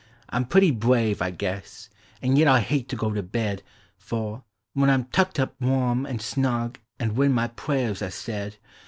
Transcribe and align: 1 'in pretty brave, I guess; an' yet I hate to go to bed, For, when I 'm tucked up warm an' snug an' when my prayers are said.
1 0.31 0.41
'in 0.41 0.47
pretty 0.47 0.71
brave, 0.71 1.21
I 1.21 1.29
guess; 1.29 1.87
an' 2.23 2.35
yet 2.35 2.47
I 2.47 2.61
hate 2.61 2.89
to 2.89 2.95
go 2.95 3.11
to 3.11 3.21
bed, 3.21 3.61
For, 3.99 4.43
when 4.73 4.89
I 4.89 4.95
'm 4.95 5.03
tucked 5.05 5.39
up 5.39 5.53
warm 5.61 6.07
an' 6.07 6.17
snug 6.17 6.79
an' 6.99 7.13
when 7.13 7.31
my 7.33 7.49
prayers 7.49 8.01
are 8.01 8.09
said. 8.09 8.57